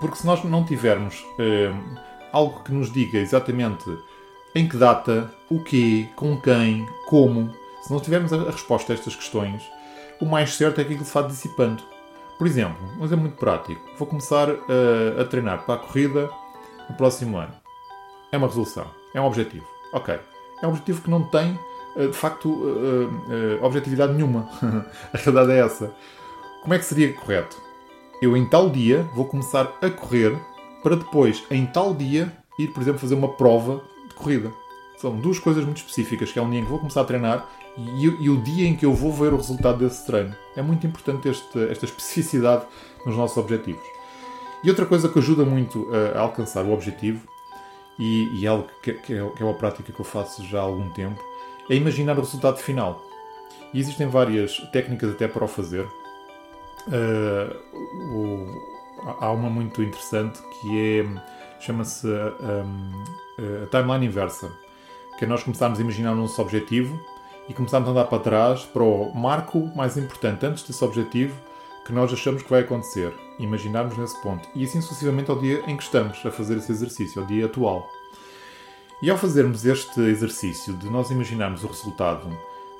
Porque 0.00 0.16
se 0.16 0.26
nós 0.26 0.42
não 0.44 0.64
tivermos 0.64 1.24
uh, 1.38 1.98
algo 2.32 2.62
que 2.62 2.72
nos 2.72 2.92
diga 2.92 3.18
exatamente 3.18 3.96
em 4.54 4.68
que 4.68 4.76
data, 4.76 5.32
o 5.48 5.62
quê, 5.62 6.08
com 6.16 6.40
quem, 6.40 6.86
como, 7.06 7.52
se 7.82 7.92
não 7.92 8.00
tivermos 8.00 8.32
a 8.32 8.50
resposta 8.50 8.92
a 8.92 8.94
estas 8.94 9.14
questões, 9.14 9.62
o 10.20 10.26
mais 10.26 10.54
certo 10.54 10.80
é 10.80 10.84
que 10.84 10.92
aquilo 10.92 11.06
se 11.06 11.14
vá 11.14 11.22
dissipando. 11.22 11.82
Por 12.38 12.46
exemplo, 12.46 12.78
um 13.00 13.04
exemplo 13.04 13.24
muito 13.24 13.36
prático. 13.36 13.80
Vou 13.98 14.06
começar 14.06 14.48
uh, 14.48 15.20
a 15.20 15.24
treinar 15.24 15.64
para 15.66 15.74
a 15.74 15.78
corrida 15.78 16.30
no 16.88 16.94
próximo 16.94 17.36
ano. 17.36 17.52
É 18.30 18.38
uma 18.38 18.46
resolução, 18.46 18.86
é 19.12 19.20
um 19.20 19.26
objetivo. 19.26 19.66
Ok. 19.92 20.16
É 20.62 20.66
um 20.66 20.70
objetivo 20.70 21.02
que 21.02 21.10
não 21.10 21.24
tem, 21.24 21.58
uh, 21.96 22.08
de 22.08 22.16
facto, 22.16 22.48
uh, 22.48 23.64
objetividade 23.64 24.12
nenhuma. 24.12 24.48
a 25.12 25.16
realidade 25.16 25.50
é 25.50 25.58
essa. 25.58 25.92
Como 26.62 26.74
é 26.74 26.78
que 26.78 26.84
seria 26.84 27.12
correto? 27.12 27.60
Eu, 28.22 28.36
em 28.36 28.48
tal 28.48 28.70
dia, 28.70 29.02
vou 29.14 29.24
começar 29.24 29.72
a 29.82 29.90
correr 29.90 30.36
para 30.82 30.94
depois, 30.94 31.42
em 31.50 31.66
tal 31.66 31.92
dia, 31.92 32.32
ir, 32.56 32.68
por 32.68 32.80
exemplo, 32.80 33.00
fazer 33.00 33.16
uma 33.16 33.32
prova 33.32 33.82
de 34.08 34.14
corrida. 34.14 34.52
São 34.96 35.16
duas 35.16 35.40
coisas 35.40 35.64
muito 35.64 35.78
específicas, 35.78 36.30
que 36.30 36.38
é 36.38 36.42
um 36.42 36.50
dia 36.50 36.60
em 36.60 36.64
que 36.64 36.70
vou 36.70 36.78
começar 36.78 37.00
a 37.00 37.04
treinar 37.04 37.48
e, 37.78 38.06
e, 38.24 38.28
o 38.28 38.42
dia 38.42 38.66
em 38.66 38.74
que 38.74 38.84
eu 38.84 38.92
vou 38.92 39.12
ver 39.12 39.32
o 39.32 39.36
resultado 39.36 39.78
desse 39.78 40.04
treino. 40.04 40.34
É 40.56 40.62
muito 40.62 40.84
importante 40.86 41.28
este, 41.28 41.58
esta 41.70 41.84
especificidade 41.84 42.64
nos 43.06 43.16
nossos 43.16 43.36
objetivos. 43.36 43.82
E 44.64 44.68
outra 44.68 44.84
coisa 44.84 45.08
que 45.08 45.18
ajuda 45.18 45.44
muito 45.44 45.88
a, 46.14 46.18
alcançar 46.18 46.64
o 46.64 46.72
objetivo, 46.72 47.26
e, 47.98 48.40
e 48.40 48.46
é 48.46 48.48
algo 48.48 48.68
que, 48.82 48.90
é, 48.90 48.94
que 48.94 49.14
é 49.14 49.44
uma 49.44 49.54
prática 49.54 49.92
que 49.92 50.00
eu 50.00 50.04
faço 50.04 50.44
já 50.44 50.58
há 50.58 50.62
algum 50.62 50.90
tempo, 50.90 51.22
é 51.70 51.74
imaginar 51.74 52.18
o 52.18 52.20
resultado 52.20 52.58
final. 52.58 53.00
E 53.72 53.78
existem 53.78 54.08
várias 54.08 54.58
técnicas 54.72 55.12
até 55.12 55.28
para 55.28 55.44
o 55.44 55.48
fazer. 55.48 55.86
Uh, 56.88 57.54
o, 58.14 58.46
há 59.20 59.30
uma 59.30 59.50
muito 59.50 59.82
interessante 59.82 60.40
que 60.60 61.00
é 61.00 61.04
chama-se 61.60 62.06
um, 62.06 63.04
a 63.64 63.66
timeline 63.70 64.06
inversa, 64.06 64.50
que 65.18 65.24
é 65.24 65.28
nós 65.28 65.42
começarmos 65.42 65.78
a 65.78 65.82
imaginar 65.82 66.12
o 66.12 66.16
nosso 66.16 66.40
objetivo 66.40 66.98
e 67.48 67.54
começarmos 67.54 67.88
a 67.88 67.92
andar 67.92 68.04
para 68.04 68.18
trás 68.18 68.62
para 68.64 68.82
o 68.82 69.12
marco 69.14 69.70
mais 69.74 69.96
importante 69.96 70.44
antes 70.44 70.62
desse 70.62 70.84
objetivo 70.84 71.34
que 71.86 71.92
nós 71.92 72.12
achamos 72.12 72.42
que 72.42 72.50
vai 72.50 72.60
acontecer. 72.60 73.12
Imaginarmos 73.38 73.96
nesse 73.96 74.20
ponto. 74.20 74.46
E 74.54 74.64
assim 74.64 74.80
sucessivamente 74.80 75.30
ao 75.30 75.38
dia 75.38 75.62
em 75.66 75.76
que 75.76 75.82
estamos 75.82 76.18
a 76.26 76.30
fazer 76.30 76.58
esse 76.58 76.70
exercício, 76.70 77.22
ao 77.22 77.26
dia 77.26 77.46
atual. 77.46 77.88
E 79.00 79.10
ao 79.10 79.16
fazermos 79.16 79.64
este 79.64 80.00
exercício 80.00 80.74
de 80.74 80.90
nós 80.90 81.10
imaginarmos 81.10 81.64
o 81.64 81.68
resultado, 81.68 82.28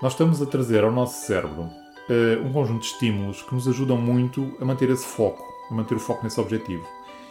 nós 0.03 0.13
estamos 0.13 0.43
a 0.43 0.47
trazer 0.47 0.85
ao 0.85 0.93
nosso 0.93 1.25
cérebro 1.27 1.63
uh, 1.63 2.45
um 2.45 2.53
conjunto 2.53 2.81
de 2.81 2.87
estímulos 2.87 3.41
que 3.43 3.55
nos 3.55 3.67
ajudam 3.67 3.97
muito 3.97 4.53
a 4.61 4.65
manter 4.65 4.91
esse 4.91 5.07
foco, 5.07 5.43
a 5.71 5.75
manter 5.75 5.95
o 5.95 6.01
foco 6.01 6.23
nesse 6.25 6.41
objetivo. 6.41 6.87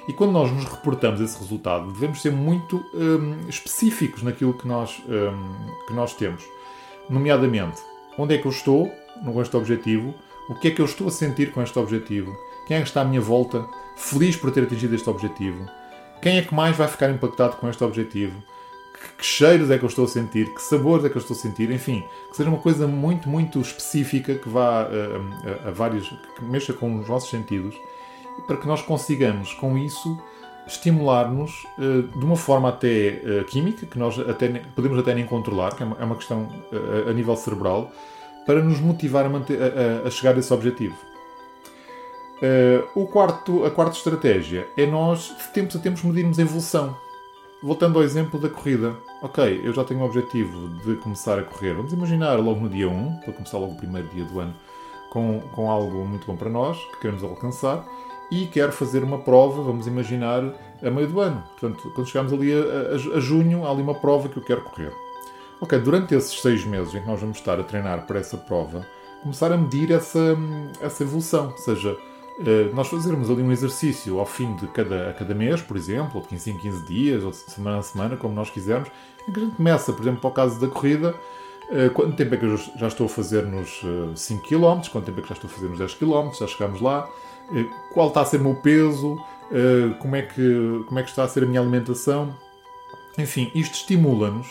E 0.07 0.13
quando 0.13 0.31
nós 0.31 0.51
nos 0.51 0.63
reportamos 0.63 1.19
esse 1.19 1.37
resultado, 1.37 1.91
devemos 1.91 2.21
ser 2.21 2.31
muito 2.31 2.83
um, 2.93 3.47
específicos 3.49 4.23
naquilo 4.23 4.53
que 4.53 4.65
nós, 4.65 5.01
um, 5.05 5.85
que 5.85 5.93
nós 5.93 6.13
temos. 6.13 6.43
Nomeadamente, 7.09 7.81
onde 8.17 8.35
é 8.35 8.37
que 8.37 8.45
eu 8.45 8.51
estou 8.51 8.91
com 9.23 9.41
este 9.41 9.55
objetivo, 9.55 10.13
o 10.49 10.55
que 10.55 10.67
é 10.67 10.71
que 10.71 10.81
eu 10.81 10.85
estou 10.85 11.07
a 11.07 11.11
sentir 11.11 11.51
com 11.51 11.61
este 11.61 11.77
objetivo, 11.79 12.37
quem 12.67 12.77
é 12.77 12.81
que 12.81 12.87
está 12.87 13.01
à 13.01 13.05
minha 13.05 13.21
volta 13.21 13.65
feliz 13.95 14.35
por 14.35 14.51
ter 14.51 14.63
atingido 14.63 14.93
este 14.93 15.09
objetivo, 15.09 15.65
quem 16.21 16.37
é 16.37 16.41
que 16.41 16.53
mais 16.53 16.75
vai 16.75 16.87
ficar 16.87 17.09
impactado 17.09 17.55
com 17.57 17.69
este 17.69 17.83
objetivo, 17.83 18.43
que, 18.93 19.17
que 19.19 19.25
cheiros 19.25 19.71
é 19.71 19.77
que 19.77 19.85
eu 19.85 19.89
estou 19.89 20.05
a 20.05 20.07
sentir, 20.07 20.53
que 20.53 20.61
sabores 20.61 21.05
é 21.05 21.09
que 21.09 21.15
eu 21.15 21.21
estou 21.21 21.35
a 21.35 21.39
sentir, 21.39 21.71
enfim, 21.71 22.03
que 22.29 22.35
seja 22.35 22.49
uma 22.49 22.59
coisa 22.59 22.87
muito, 22.87 23.29
muito 23.29 23.61
específica 23.61 24.35
que 24.35 24.49
vá 24.49 24.81
a, 24.81 24.85
a, 24.85 25.69
a 25.69 25.71
vários, 25.71 26.09
que 26.35 26.43
mexa 26.43 26.73
com 26.73 26.99
os 26.99 27.07
nossos 27.07 27.29
sentidos, 27.29 27.75
para 28.45 28.57
que 28.57 28.67
nós 28.67 28.81
consigamos 28.81 29.53
com 29.53 29.77
isso 29.77 30.17
estimular-nos 30.67 31.65
uh, 31.77 32.03
de 32.03 32.25
uma 32.25 32.35
forma 32.35 32.69
até 32.69 33.21
uh, 33.23 33.45
química, 33.45 33.85
que 33.85 33.97
nós 33.97 34.19
até, 34.19 34.47
podemos 34.75 34.99
até 34.99 35.15
nem 35.15 35.25
controlar, 35.25 35.75
que 35.75 35.81
é 35.81 35.85
uma, 35.85 35.97
é 35.99 36.15
questão 36.15 36.49
uh, 36.71 37.09
a 37.09 37.13
nível 37.13 37.35
cerebral, 37.35 37.91
para 38.45 38.61
nos 38.61 38.79
motivar 38.79 39.25
a, 39.25 39.29
manter, 39.29 39.57
a, 39.61 40.07
a 40.07 40.11
chegar 40.11 40.35
a 40.35 40.39
esse 40.39 40.53
objetivo. 40.53 40.95
o 42.95 43.05
quarto, 43.07 43.65
a 43.65 43.71
quarta 43.71 43.97
estratégia 43.97 44.67
é 44.77 44.85
nós, 44.85 45.35
de 45.37 45.53
tempos 45.53 45.75
a 45.75 45.79
tempos, 45.79 46.03
medirmos 46.03 46.39
a 46.39 46.43
evolução. 46.43 46.95
Voltando 47.61 47.97
ao 47.97 48.05
exemplo 48.05 48.39
da 48.39 48.47
corrida. 48.47 48.95
Ok, 49.21 49.61
eu 49.63 49.73
já 49.73 49.83
tenho 49.83 50.01
o 50.01 50.05
objetivo 50.05 50.69
de 50.85 50.95
começar 50.97 51.39
a 51.39 51.43
correr. 51.43 51.73
Vamos 51.73 51.91
imaginar 51.91 52.35
logo 52.35 52.61
no 52.61 52.69
dia 52.69 52.87
1, 52.87 53.21
para 53.21 53.33
começar 53.33 53.57
logo 53.57 53.73
o 53.73 53.77
primeiro 53.77 54.07
dia 54.09 54.23
do 54.23 54.39
ano, 54.39 54.53
com, 55.09 55.41
com 55.53 55.69
algo 55.69 56.05
muito 56.05 56.25
bom 56.27 56.37
para 56.37 56.49
nós, 56.49 56.77
que 56.77 57.01
queremos 57.01 57.23
alcançar 57.23 57.85
e 58.31 58.45
quero 58.47 58.71
fazer 58.71 59.03
uma 59.03 59.19
prova, 59.19 59.61
vamos 59.61 59.87
imaginar, 59.87 60.43
a 60.83 60.91
meio 60.91 61.07
do 61.07 61.19
ano. 61.19 61.43
Portanto, 61.59 61.91
quando 61.95 62.07
chegamos 62.07 62.33
ali 62.33 62.53
a, 62.53 62.57
a, 62.57 63.17
a, 63.17 63.19
junho, 63.19 63.65
há 63.65 63.71
ali 63.71 63.81
uma 63.81 63.95
prova 63.95 64.27
que 64.29 64.37
eu 64.37 64.43
quero 64.43 64.61
correr. 64.61 64.91
Ok, 65.59 65.79
durante 65.79 66.13
esses 66.13 66.39
seis 66.41 66.65
meses 66.65 66.93
em 66.93 67.01
que 67.01 67.07
nós 67.07 67.19
vamos 67.19 67.37
estar 67.37 67.59
a 67.59 67.63
treinar 67.63 68.05
para 68.05 68.19
essa 68.19 68.37
prova, 68.37 68.85
começar 69.23 69.51
a 69.51 69.57
medir 69.57 69.91
essa, 69.91 70.37
essa 70.81 71.03
evolução. 71.03 71.51
Ou 71.51 71.57
seja, 71.57 71.97
eh, 72.45 72.69
nós 72.73 72.87
fazermos 72.87 73.29
ali 73.29 73.41
um 73.41 73.51
exercício 73.51 74.19
ao 74.19 74.25
fim 74.25 74.55
de 74.55 74.67
cada, 74.67 75.09
a 75.09 75.13
cada 75.13 75.33
mês, 75.33 75.61
por 75.61 75.75
exemplo, 75.75 76.11
ou 76.15 76.21
de 76.21 76.27
15 76.27 76.51
em 76.51 76.57
15 76.57 76.85
dias, 76.85 77.23
ou 77.23 77.31
de 77.31 77.37
semana 77.37 77.79
a 77.79 77.81
semana, 77.81 78.17
como 78.17 78.35
nós 78.35 78.49
quisermos, 78.49 78.89
em 79.27 79.31
que 79.31 79.39
a 79.39 79.43
gente 79.43 79.55
começa, 79.55 79.91
por 79.91 80.01
exemplo, 80.01 80.21
para 80.21 80.29
o 80.29 80.33
caso 80.33 80.59
da 80.59 80.67
corrida, 80.67 81.15
eh, 81.71 81.89
quanto 81.89 82.15
tempo 82.15 82.35
é 82.35 82.37
que 82.37 82.45
eu 82.45 82.57
já 82.57 82.87
estou 82.87 83.07
a 83.07 83.09
fazer 83.09 83.43
nos 83.45 83.81
5 84.15 84.45
eh, 84.45 84.47
km, 84.47 84.87
quanto 84.91 85.05
tempo 85.05 85.19
é 85.19 85.23
que 85.23 85.29
já 85.29 85.35
estou 85.35 85.49
a 85.49 85.53
fazer 85.53 85.67
nos 85.67 85.79
10 85.79 85.95
km, 85.95 86.31
já 86.39 86.47
chegamos 86.47 86.79
lá, 86.79 87.09
qual 87.93 88.09
está 88.09 88.21
a 88.21 88.25
ser 88.25 88.41
o 88.41 88.43
meu 88.43 88.55
peso, 88.55 89.17
eh, 89.51 89.93
como 89.99 90.15
é 90.15 90.21
que, 90.21 90.83
como 90.87 90.99
é 90.99 91.03
que 91.03 91.09
está 91.09 91.23
a 91.23 91.27
ser 91.27 91.43
a 91.43 91.45
minha 91.45 91.61
alimentação. 91.61 92.33
Enfim, 93.17 93.51
isto 93.55 93.75
estimula-nos 93.75 94.47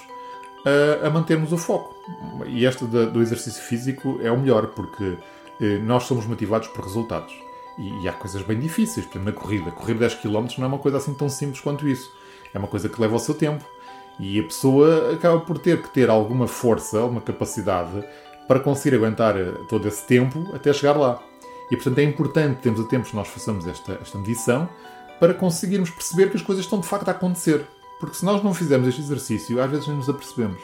a, 0.65 1.07
a 1.07 1.11
mantermos 1.11 1.53
o 1.53 1.59
foco. 1.59 1.95
E 2.47 2.67
esta 2.67 2.87
do 2.87 3.21
exercício 3.21 3.63
físico 3.63 4.19
é 4.23 4.31
o 4.31 4.39
melhor, 4.39 4.69
porque 4.69 5.17
eh, 5.61 5.79
nós 5.79 6.05
somos 6.05 6.27
motivados 6.27 6.69
por 6.69 6.85
resultados. 6.85 7.35
E, 7.79 8.05
e 8.05 8.09
há 8.09 8.13
coisas 8.13 8.43
bem 8.43 8.59
difíceis, 8.59 9.07
por 9.07 9.19
exemplo, 9.19 9.33
na 9.33 9.39
corrida. 9.39 9.71
Correr 9.71 9.95
10 9.95 10.15
km 10.17 10.47
não 10.59 10.65
é 10.65 10.69
uma 10.69 10.79
coisa 10.79 10.97
assim 10.97 11.15
tão 11.15 11.29
simples 11.29 11.61
quanto 11.61 11.87
isso. 11.87 12.11
É 12.53 12.59
uma 12.59 12.69
coisa 12.69 12.89
que 12.89 13.01
leva 13.01 13.17
o 13.17 13.19
seu 13.19 13.35
tempo. 13.35 13.65
E 14.19 14.41
a 14.41 14.43
pessoa 14.45 15.13
acaba 15.13 15.41
por 15.41 15.59
ter 15.59 15.83
que 15.83 15.91
ter 15.91 16.09
alguma 16.09 16.49
força, 16.49 16.99
alguma 16.99 17.21
capacidade 17.21 18.03
para 18.49 18.61
conseguir 18.61 18.97
aguentar 18.97 19.35
todo 19.69 19.87
esse 19.87 20.07
tempo 20.07 20.49
até 20.55 20.73
chegar 20.73 20.97
lá. 20.97 21.21
E 21.71 21.77
portanto 21.77 21.99
é 21.99 22.03
importante 22.03 22.61
termos 22.61 22.81
a 22.81 22.85
tempo 22.85 23.09
que 23.09 23.17
nós 23.17 23.29
façamos 23.29 23.67
esta, 23.67 23.99
esta 24.01 24.19
medição 24.19 24.69
para 25.19 25.35
conseguirmos 25.35 25.91
perceber 25.91 26.31
que 26.31 26.37
as 26.37 26.43
coisas 26.43 26.65
estão 26.65 26.81
de 26.81 26.87
facto 26.87 27.09
a 27.09 27.13
acontecer. 27.13 27.65
Porque 27.99 28.17
se 28.17 28.25
nós 28.25 28.43
não 28.43 28.53
fizermos 28.53 28.89
este 28.89 29.01
exercício, 29.01 29.61
às 29.63 29.71
vezes 29.71 29.87
não 29.87 29.97
nos 29.97 30.09
apercebemos. 30.09 30.61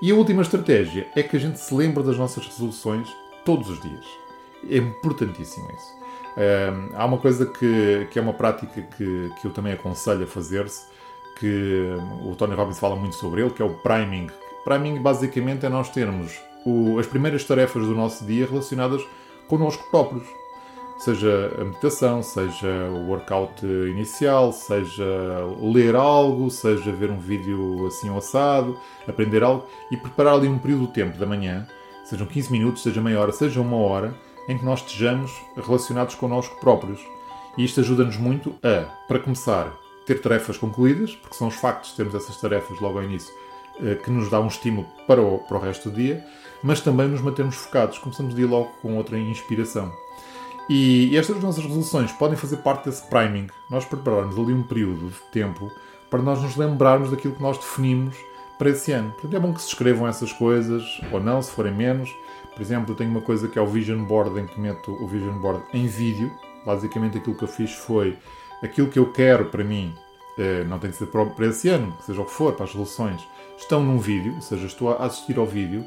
E 0.00 0.12
a 0.12 0.14
última 0.14 0.42
estratégia 0.42 1.08
é 1.16 1.22
que 1.22 1.36
a 1.36 1.40
gente 1.40 1.58
se 1.58 1.74
lembre 1.74 2.04
das 2.04 2.16
nossas 2.16 2.46
resoluções 2.46 3.08
todos 3.44 3.68
os 3.68 3.80
dias. 3.80 4.06
É 4.70 4.76
importantíssimo 4.76 5.68
isso. 5.72 5.98
Um, 6.36 6.96
há 6.96 7.04
uma 7.04 7.18
coisa 7.18 7.46
que, 7.46 8.06
que 8.12 8.18
é 8.18 8.22
uma 8.22 8.32
prática 8.32 8.80
que, 8.80 9.32
que 9.40 9.44
eu 9.44 9.50
também 9.50 9.72
aconselho 9.72 10.22
a 10.22 10.26
fazer-se, 10.26 10.86
que 11.40 11.96
o 12.24 12.34
Tony 12.36 12.54
Robbins 12.54 12.78
fala 12.78 12.94
muito 12.94 13.16
sobre 13.16 13.40
ele, 13.40 13.50
que 13.50 13.60
é 13.60 13.64
o 13.64 13.74
priming. 13.74 14.28
Priming 14.64 15.02
basicamente 15.02 15.66
é 15.66 15.68
nós 15.68 15.88
termos 15.90 16.32
o, 16.64 16.98
as 16.98 17.06
primeiras 17.06 17.42
tarefas 17.42 17.84
do 17.84 17.94
nosso 17.94 18.24
dia 18.24 18.46
relacionadas 18.46 19.02
connosco 19.48 19.84
próprios. 19.90 20.26
Seja 20.98 21.56
a 21.60 21.64
meditação, 21.64 22.22
seja 22.22 22.68
o 22.90 23.08
workout 23.08 23.64
inicial, 23.64 24.52
seja 24.52 25.04
ler 25.60 25.94
algo, 25.94 26.50
seja 26.50 26.90
ver 26.90 27.10
um 27.10 27.18
vídeo 27.18 27.86
assim 27.86 28.14
assado, 28.16 28.76
aprender 29.06 29.44
algo 29.44 29.64
e 29.92 29.96
preparar 29.96 30.34
ali 30.34 30.48
um 30.48 30.58
período 30.58 30.88
de 30.88 30.92
tempo 30.92 31.16
da 31.16 31.24
manhã, 31.24 31.68
sejam 32.04 32.26
15 32.26 32.50
minutos, 32.50 32.82
seja 32.82 33.00
meia 33.00 33.20
hora, 33.20 33.30
seja 33.30 33.60
uma 33.60 33.76
hora, 33.76 34.12
em 34.48 34.58
que 34.58 34.64
nós 34.64 34.80
estejamos 34.80 35.30
relacionados 35.56 36.16
connosco 36.16 36.58
próprios. 36.58 37.00
E 37.56 37.64
isto 37.64 37.80
ajuda-nos 37.80 38.16
muito 38.16 38.56
a, 38.62 38.84
para 39.06 39.20
começar, 39.20 39.72
ter 40.04 40.20
tarefas 40.20 40.56
concluídas, 40.56 41.14
porque 41.14 41.36
são 41.36 41.46
os 41.46 41.54
factos 41.54 41.90
de 41.90 41.96
termos 41.96 42.14
essas 42.14 42.40
tarefas 42.40 42.80
logo 42.80 42.98
ao 42.98 43.04
início 43.04 43.32
que 44.04 44.10
nos 44.10 44.30
dá 44.30 44.40
um 44.40 44.48
estímulo 44.48 44.86
para 45.06 45.22
o, 45.22 45.38
para 45.38 45.56
o 45.56 45.60
resto 45.60 45.90
do 45.90 45.96
dia 45.96 46.24
mas 46.62 46.80
também 46.80 47.08
nos 47.08 47.20
mantermos 47.20 47.56
focados, 47.56 47.98
começamos 47.98 48.32
o 48.32 48.36
dia 48.36 48.46
logo 48.46 48.70
com 48.82 48.96
outra 48.96 49.18
inspiração. 49.18 49.92
E 50.68 51.16
estas 51.16 51.40
nossas 51.40 51.64
resoluções 51.64 52.12
podem 52.12 52.36
fazer 52.36 52.58
parte 52.58 52.86
desse 52.86 53.06
priming, 53.08 53.46
nós 53.70 53.84
prepararmos 53.84 54.38
ali 54.38 54.52
um 54.52 54.62
período 54.62 55.08
de 55.08 55.20
tempo 55.32 55.70
para 56.10 56.20
nós 56.20 56.42
nos 56.42 56.56
lembrarmos 56.56 57.10
daquilo 57.10 57.34
que 57.34 57.42
nós 57.42 57.56
definimos 57.58 58.16
para 58.58 58.70
esse 58.70 58.92
ano. 58.92 59.10
Portanto, 59.12 59.34
é 59.34 59.40
bom 59.40 59.54
que 59.54 59.62
se 59.62 59.68
escrevam 59.68 60.06
essas 60.06 60.32
coisas, 60.32 60.82
ou 61.12 61.20
não, 61.20 61.40
se 61.40 61.50
forem 61.52 61.72
menos. 61.72 62.10
Por 62.52 62.60
exemplo, 62.60 62.92
eu 62.92 62.96
tenho 62.96 63.10
uma 63.10 63.20
coisa 63.20 63.46
que 63.46 63.58
é 63.58 63.62
o 63.62 63.66
Vision 63.66 64.04
Board, 64.04 64.38
em 64.38 64.46
que 64.46 64.60
meto 64.60 64.92
o 64.92 65.06
Vision 65.06 65.38
Board 65.38 65.62
em 65.72 65.86
vídeo. 65.86 66.30
Basicamente, 66.66 67.18
aquilo 67.18 67.36
que 67.36 67.44
eu 67.44 67.48
fiz 67.48 67.72
foi 67.72 68.18
aquilo 68.62 68.88
que 68.88 68.98
eu 68.98 69.12
quero 69.12 69.46
para 69.46 69.62
mim 69.62 69.94
eh, 69.94 70.07
não 70.68 70.78
tem 70.78 70.90
de 70.90 70.96
ser 70.96 71.06
para 71.06 71.46
esse 71.46 71.68
ano, 71.68 71.96
seja 72.00 72.20
o 72.20 72.24
que 72.24 72.32
for, 72.32 72.52
para 72.52 72.64
as 72.64 72.70
resoluções, 72.70 73.20
estão 73.56 73.82
num 73.82 73.98
vídeo, 73.98 74.34
ou 74.34 74.40
seja, 74.40 74.66
estou 74.66 74.90
a 74.92 75.04
assistir 75.04 75.38
ao 75.38 75.46
vídeo, 75.46 75.84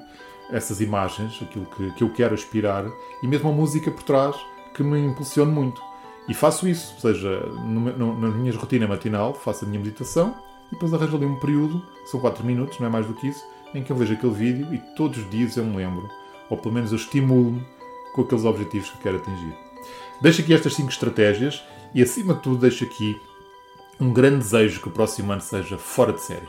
essas 0.51 0.81
imagens, 0.81 1.39
aquilo 1.41 1.65
que, 1.65 1.91
que 1.91 2.03
eu 2.03 2.09
quero 2.09 2.33
aspirar, 2.33 2.85
e 3.23 3.27
mesmo 3.27 3.49
a 3.49 3.53
música 3.53 3.89
por 3.89 4.03
trás 4.03 4.35
que 4.73 4.83
me 4.83 4.99
impulsiona 4.99 5.51
muito. 5.51 5.81
E 6.27 6.33
faço 6.33 6.67
isso, 6.67 6.93
ou 6.95 6.99
seja, 7.01 7.39
no, 7.65 7.79
no, 7.97 8.19
na 8.19 8.27
minha 8.27 8.53
rotina 8.53 8.87
matinal, 8.87 9.33
faço 9.33 9.65
a 9.65 9.67
minha 9.67 9.79
meditação 9.79 10.35
e 10.69 10.75
depois 10.75 10.93
arranjo 10.93 11.17
ali 11.17 11.25
um 11.25 11.39
período, 11.39 11.81
são 12.05 12.19
4 12.19 12.45
minutos, 12.45 12.79
não 12.79 12.87
é 12.87 12.89
mais 12.89 13.05
do 13.05 13.13
que 13.13 13.27
isso, 13.27 13.43
em 13.73 13.83
que 13.83 13.91
eu 13.91 13.95
vejo 13.95 14.13
aquele 14.13 14.33
vídeo 14.33 14.73
e 14.73 14.77
todos 14.95 15.17
os 15.17 15.29
dias 15.29 15.57
eu 15.57 15.65
me 15.65 15.77
lembro, 15.77 16.07
ou 16.49 16.57
pelo 16.57 16.73
menos 16.73 16.91
eu 16.91 16.97
estimulo-me 16.97 17.65
com 18.13 18.21
aqueles 18.21 18.45
objetivos 18.45 18.89
que 18.89 18.99
quero 18.99 19.17
atingir. 19.17 19.55
Deixo 20.21 20.41
aqui 20.41 20.53
estas 20.53 20.73
5 20.75 20.89
estratégias 20.89 21.63
e, 21.93 22.01
acima 22.01 22.33
de 22.33 22.41
tudo, 22.41 22.57
deixo 22.57 22.83
aqui 22.83 23.19
um 24.01 24.11
grande 24.11 24.37
desejo 24.37 24.81
que 24.81 24.87
o 24.87 24.91
próximo 24.91 25.31
ano 25.31 25.41
seja 25.41 25.77
fora 25.77 26.11
de 26.11 26.21
série. 26.21 26.47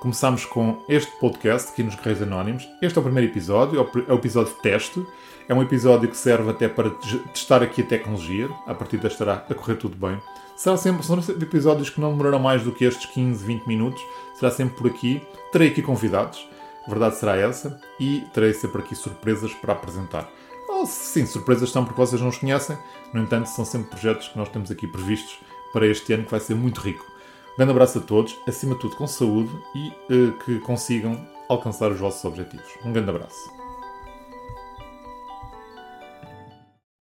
Começamos 0.00 0.44
com 0.44 0.80
este 0.88 1.10
podcast 1.18 1.72
aqui 1.72 1.82
nos 1.82 1.96
Guerreiros 1.96 2.22
Anónimos. 2.22 2.68
Este 2.80 2.96
é 2.96 3.00
o 3.00 3.02
primeiro 3.02 3.30
episódio, 3.30 3.88
é 4.06 4.12
o 4.12 4.16
episódio 4.16 4.54
de 4.54 4.60
teste. 4.60 5.04
É 5.48 5.54
um 5.54 5.60
episódio 5.60 6.08
que 6.08 6.16
serve 6.16 6.50
até 6.50 6.68
para 6.68 6.90
testar 7.34 7.60
aqui 7.60 7.82
a 7.82 7.86
tecnologia. 7.86 8.48
A 8.66 8.74
partir 8.74 8.98
daí 8.98 9.10
estará 9.10 9.34
a 9.34 9.54
correr 9.54 9.74
tudo 9.76 9.96
bem. 9.96 10.16
Será 10.56 10.76
sempre, 10.76 11.04
serão 11.04 11.22
sempre 11.22 11.42
episódios 11.42 11.90
que 11.90 12.00
não 12.00 12.12
demorarão 12.12 12.38
mais 12.38 12.62
do 12.62 12.70
que 12.70 12.84
estes 12.84 13.06
15, 13.06 13.44
20 13.44 13.66
minutos. 13.66 14.02
Será 14.34 14.52
sempre 14.52 14.76
por 14.76 14.86
aqui. 14.86 15.20
Terei 15.50 15.68
aqui 15.68 15.82
convidados. 15.82 16.48
A 16.86 16.90
verdade 16.90 17.16
será 17.16 17.36
essa. 17.36 17.80
E 17.98 18.20
terei 18.32 18.52
sempre 18.54 18.80
aqui 18.80 18.94
surpresas 18.94 19.52
para 19.54 19.72
apresentar. 19.72 20.30
Oh, 20.68 20.86
sim, 20.86 21.26
surpresas 21.26 21.68
estão 21.68 21.84
porque 21.84 22.00
vocês 22.00 22.20
não 22.20 22.28
os 22.28 22.38
conhecem. 22.38 22.78
No 23.12 23.20
entanto, 23.20 23.46
são 23.46 23.64
sempre 23.64 23.90
projetos 23.90 24.28
que 24.28 24.38
nós 24.38 24.48
temos 24.48 24.70
aqui 24.70 24.86
previstos 24.86 25.38
para 25.72 25.86
este 25.86 26.12
ano 26.12 26.24
que 26.24 26.30
vai 26.30 26.40
ser 26.40 26.54
muito 26.54 26.80
rico. 26.80 27.04
Um 27.52 27.56
grande 27.56 27.72
abraço 27.72 27.98
a 27.98 28.00
todos, 28.00 28.36
acima 28.46 28.74
de 28.74 28.80
tudo 28.80 28.96
com 28.96 29.06
saúde 29.06 29.50
e 29.74 29.88
uh, 30.12 30.32
que 30.44 30.58
consigam 30.60 31.26
alcançar 31.48 31.90
os 31.90 32.00
vossos 32.00 32.24
objetivos. 32.24 32.66
Um 32.84 32.92
grande 32.92 33.10
abraço. 33.10 33.61